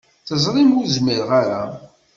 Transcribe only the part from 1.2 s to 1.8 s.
ara.